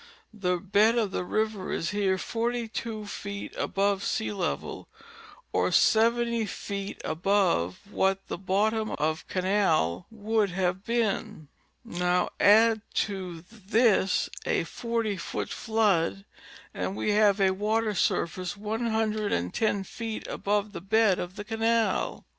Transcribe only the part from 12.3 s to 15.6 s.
add to 312 National Geographic Magazine. this a 40 foot